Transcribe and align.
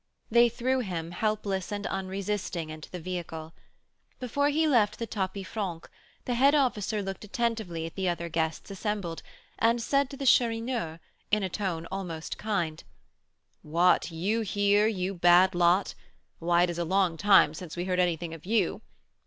They 0.31 0.49
threw 0.49 0.79
him, 0.79 1.11
helpless 1.11 1.71
and 1.71 1.85
unresisting, 1.85 2.71
into 2.71 2.89
the 2.89 2.99
vehicle. 2.99 3.53
Before 4.19 4.49
he 4.49 4.67
left 4.67 4.97
the 4.97 5.05
tapis 5.05 5.45
franc, 5.45 5.87
the 6.25 6.33
head 6.33 6.55
officer 6.55 7.03
looked 7.03 7.23
attentively 7.23 7.85
at 7.85 7.93
the 7.93 8.09
other 8.09 8.27
guests 8.27 8.71
assembled, 8.71 9.21
and 9.59 9.79
said 9.79 10.09
to 10.09 10.17
the 10.17 10.25
Chourineur, 10.25 10.99
in 11.29 11.43
a 11.43 11.49
tone 11.49 11.85
almost 11.91 12.39
kind: 12.39 12.83
"What, 13.61 14.09
you 14.09 14.41
here, 14.41 14.87
you 14.87 15.13
bad 15.13 15.53
lot? 15.53 15.93
Why, 16.39 16.63
it 16.63 16.71
is 16.71 16.79
a 16.79 16.83
long 16.83 17.15
time 17.15 17.53
since 17.53 17.77
we 17.77 17.85
heard 17.85 17.99
anything 17.99 18.33
of 18.33 18.43
you. 18.43 18.81